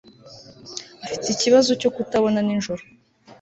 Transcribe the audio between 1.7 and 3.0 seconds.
cyo kutabona nijoro